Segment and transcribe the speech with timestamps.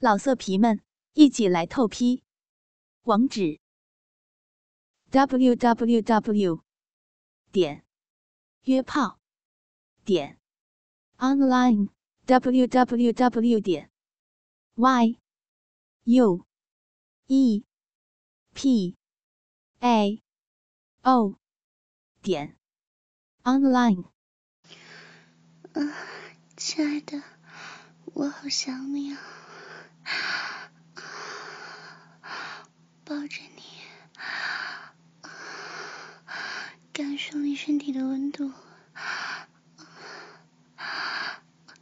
[0.00, 0.80] 老色皮们，
[1.14, 2.22] 一起来透批！
[3.02, 3.58] 网址
[5.10, 6.62] ：w w w
[7.50, 7.84] 点
[8.62, 9.18] 约炮
[10.04, 10.38] 点
[11.16, 11.88] online
[12.26, 13.90] w w w 点
[14.76, 15.18] y
[16.04, 16.46] u
[17.26, 17.64] e
[18.54, 18.96] p
[19.80, 20.22] a
[21.02, 21.40] o
[22.22, 22.56] 点
[23.42, 24.04] online。
[25.72, 25.82] 啊，
[26.56, 27.20] 亲爱的，
[28.14, 29.47] 我好想你啊！
[33.04, 33.62] 抱着你，
[36.92, 38.52] 感受你身体的温度，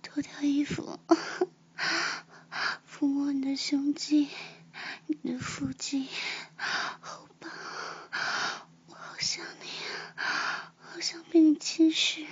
[0.02, 1.00] 脱掉衣服，
[2.88, 4.28] 抚摸你的胸肌、
[5.06, 6.08] 你的腹肌、
[6.56, 7.50] 好棒，
[8.86, 9.66] 我好想你，
[10.16, 12.24] 好想被你侵蚀，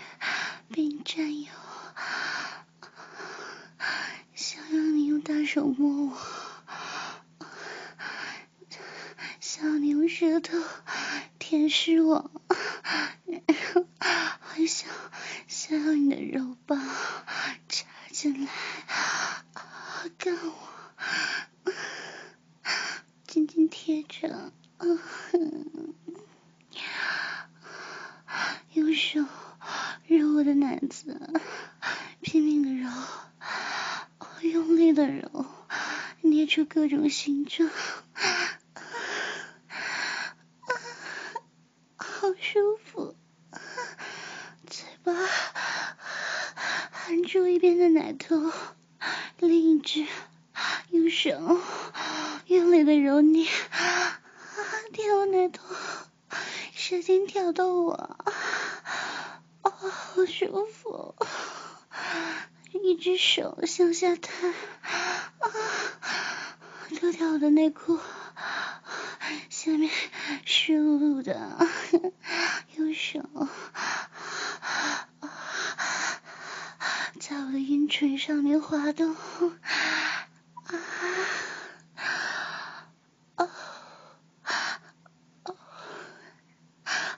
[0.71, 1.51] 被你占有，
[4.35, 4.63] 想
[5.45, 6.17] 让你用大手摸我。
[10.07, 10.57] 舌头
[11.41, 12.31] 舔舐我，
[13.25, 13.41] 然
[13.73, 13.87] 后
[14.39, 14.89] 还想
[15.49, 16.79] 想要你的肉棒
[17.69, 18.53] 插进来，
[20.17, 21.73] 干我，
[23.27, 24.53] 紧紧贴着，
[28.75, 29.25] 用手
[30.07, 31.19] 揉我的奶子，
[32.21, 32.89] 拼命的揉，
[34.51, 35.47] 用力的揉，
[36.21, 37.71] 捏出各种形状。
[41.97, 43.17] 好舒服，
[44.69, 45.13] 嘴巴
[46.91, 48.53] 含住一边的奶头，
[49.39, 50.07] 另一只
[50.91, 51.31] 用手
[52.47, 53.47] 用力的揉捏，
[54.93, 55.75] 舔我奶头，
[56.75, 57.93] 舌尖挑逗我，
[59.63, 61.15] 哦，好舒服。
[62.83, 65.51] 一只手向下探，啊
[66.99, 67.99] 脱掉我的内裤，
[69.49, 69.91] 下面
[70.45, 71.67] 湿漉漉的。
[72.77, 73.21] 用手
[77.21, 79.17] 在我的阴唇上面滑动，啊，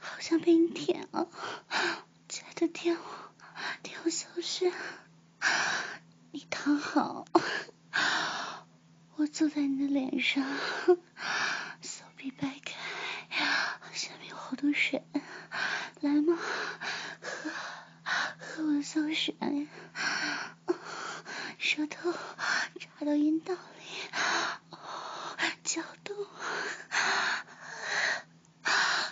[0.01, 1.29] 好像被你舔了，
[2.29, 3.01] 亲爱的舔我，
[3.83, 4.73] 舔我小穴，
[6.69, 7.25] 你躺
[7.93, 8.67] 好，
[9.15, 10.45] 我坐在你的脸上，
[11.81, 12.75] 手臂掰开，
[13.93, 15.01] 下面有好多水。
[16.01, 16.37] 来嘛，
[17.23, 17.51] 喝
[18.41, 19.37] 喝我的香水，
[21.57, 22.13] 舌头
[22.81, 23.85] 插到阴道里，
[25.63, 26.17] 搅动，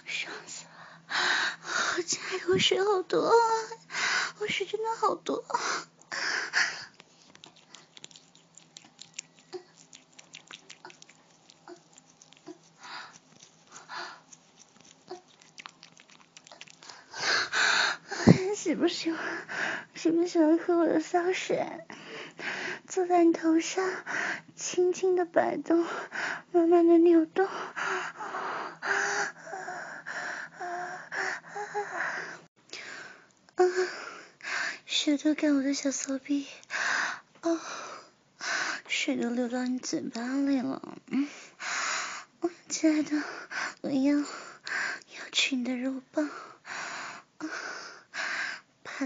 [0.06, 2.02] 爽死了！
[2.04, 3.30] 亲爱的，我水好多，
[4.40, 5.44] 我水真的好多。
[18.64, 19.20] 喜不喜欢？
[19.94, 21.66] 喜不喜欢喝我的香水？
[22.88, 23.86] 坐在你头上，
[24.56, 25.84] 轻轻的摆动，
[26.50, 29.36] 慢慢的扭动啊啊啊
[30.60, 30.64] 啊
[33.56, 33.64] 啊，
[34.86, 36.46] 舌头干我的小骚逼，
[37.42, 37.60] 哦，
[38.88, 41.28] 水都流到你嘴巴里了，嗯，
[42.70, 43.22] 亲爱的，
[43.82, 44.24] 我要要
[45.32, 46.30] 吃你的肉棒。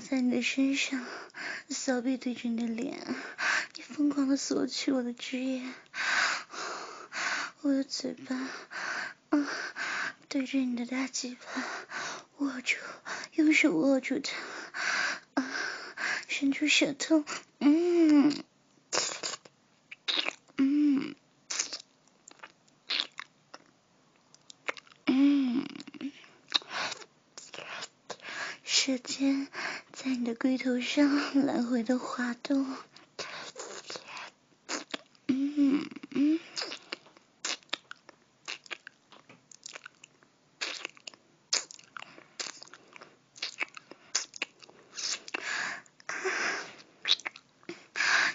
[0.00, 1.04] 在你的身上，
[1.68, 2.98] 小臂对着你的脸，
[3.74, 5.62] 你疯狂的索取我的汁液，
[7.62, 8.36] 我的嘴巴，
[9.30, 9.48] 啊，
[10.28, 11.64] 对着你的大鸡巴，
[12.38, 12.76] 握住，
[13.32, 14.32] 用手握住它，
[15.34, 15.52] 啊，
[16.28, 17.24] 伸出舌头，
[17.58, 18.32] 嗯。
[28.64, 29.48] 舌尖
[29.92, 32.66] 在你的龟头上来回的滑动，
[35.28, 36.40] 嗯嗯，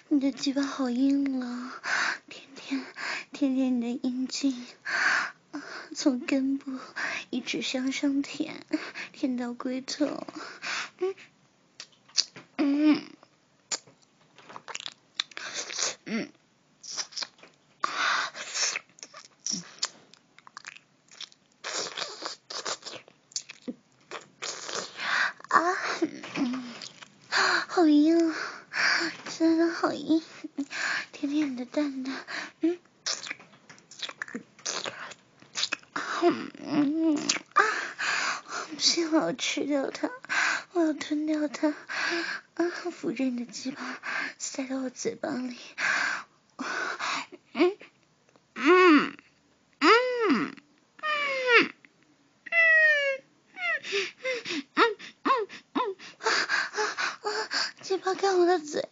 [0.08, 1.82] 你的鸡巴好硬啊，
[2.30, 2.86] 舔舔
[3.32, 4.66] 舔舔你的阴茎，
[5.94, 6.80] 从根部
[7.30, 8.66] 一直向上舔。
[9.12, 10.26] 舔到龟头，
[11.00, 11.16] 嗯
[12.66, 13.04] 嗯
[16.06, 16.32] 嗯
[25.50, 25.76] 啊，
[27.68, 28.34] 好硬，
[29.38, 30.24] 真的好硬，
[31.12, 32.16] 甜甜的蛋蛋，
[32.62, 32.80] 嗯，
[35.92, 37.64] 啊，
[38.74, 40.10] 不行，我要吃掉它，
[41.06, 41.68] 吞掉它，
[42.54, 44.00] 啊，扶着你的鸡巴
[44.38, 45.58] 塞到我嘴巴里，
[47.54, 47.78] 嗯，
[48.56, 49.18] 嗯。
[58.16, 58.88] 看我的嘴，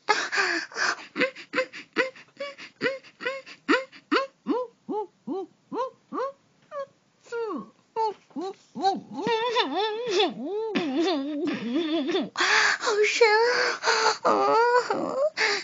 [12.79, 13.27] 好深
[14.23, 14.55] 啊！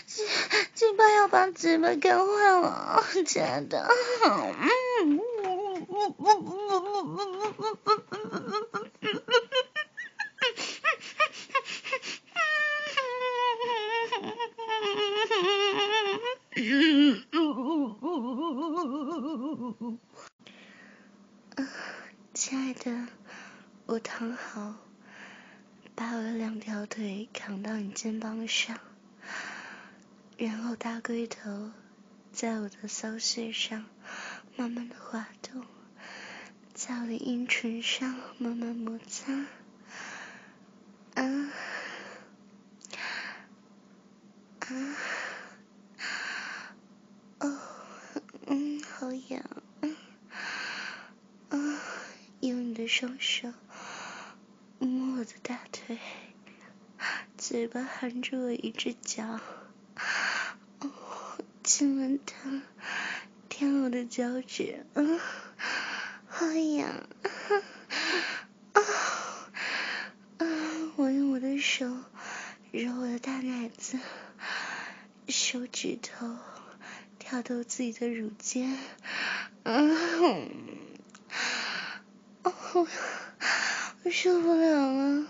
[0.06, 0.24] 鸡
[0.74, 0.92] 鸡
[1.54, 3.88] 嘴巴干坏了，亲爱的。
[22.34, 23.08] 亲爱的，
[23.86, 24.76] 我躺好，
[25.94, 28.78] 把我的两条腿扛到你肩膀上，
[30.38, 31.72] 然后大龟头
[32.30, 33.86] 在我的骚穴上
[34.54, 35.66] 慢慢的滑动，
[36.72, 39.32] 在我的阴唇上慢慢摩擦，
[41.14, 41.52] 啊
[44.60, 44.96] 啊。
[47.40, 47.60] 哦，
[48.46, 49.44] 嗯好痒，
[51.50, 51.58] 啊！
[52.38, 53.52] 用你的双手
[54.78, 55.98] 摸我的大腿，
[57.36, 59.40] 嘴巴含着我一只脚，
[61.68, 62.62] 亲吻他，
[63.50, 65.20] 舔我的脚趾， 嗯，
[66.26, 66.88] 好痒，
[68.72, 68.80] 啊
[70.38, 70.46] 啊！
[70.96, 71.84] 我用我的手
[72.72, 73.98] 揉我的大奶子，
[75.28, 76.38] 手指头。
[77.18, 78.78] 挑逗自己的乳尖，
[79.64, 80.48] 嗯，
[82.44, 82.86] 哦，
[84.04, 85.26] 我受不了了，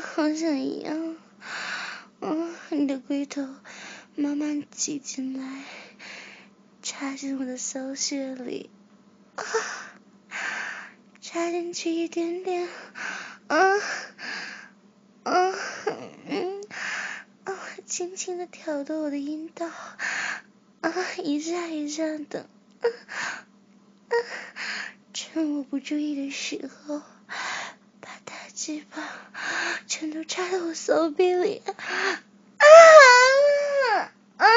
[0.00, 0.94] 好想要，
[2.22, 3.46] 嗯，你的龟头
[4.16, 5.64] 慢慢挤进来，
[7.02, 8.70] 插进我的骚穴里，
[9.34, 9.42] 啊，
[11.20, 12.68] 插进去一点点，
[13.48, 13.58] 啊，
[15.24, 15.52] 啊，
[16.28, 16.62] 嗯，
[17.42, 19.66] 啊，轻轻的挑逗我的阴道。
[19.66, 22.48] 啊，一下一下的，
[22.82, 24.14] 啊，啊
[25.12, 27.02] 趁我不注意的时候，
[28.00, 29.02] 把大鸡巴
[29.88, 31.74] 全都插到我手臂里，啊
[32.58, 32.66] 啊
[34.36, 34.48] 啊啊啊！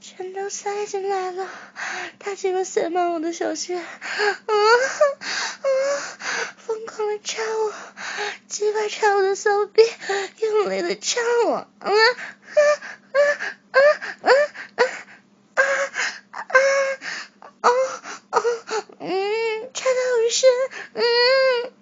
[0.00, 1.48] 全都塞进来了，
[2.18, 4.52] 大鸡巴塞满我的小穴，啊啊！
[6.58, 7.72] 疯狂的插我。
[8.46, 9.82] 鸡巴插我的手臂，
[10.40, 11.96] 用力的插我，啊啊啊
[13.72, 13.80] 啊啊
[14.20, 14.84] 啊
[15.54, 15.64] 啊
[16.34, 16.42] 啊！
[17.62, 17.70] 哦
[18.32, 18.42] 哦，
[19.00, 20.50] 嗯，插的好深，
[20.92, 21.72] 嗯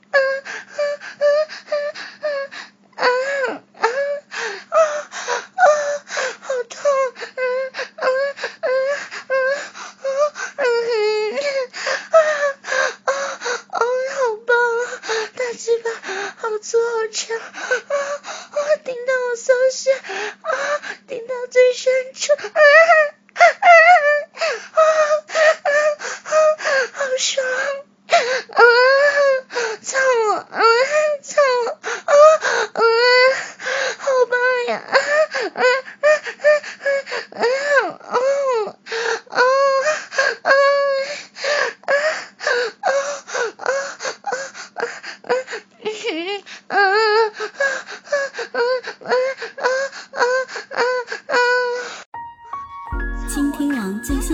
[19.70, 19.99] 下。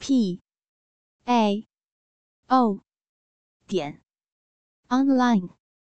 [0.00, 0.40] p
[1.26, 1.68] a
[2.48, 2.82] o
[3.66, 4.00] 点
[4.88, 5.59] online。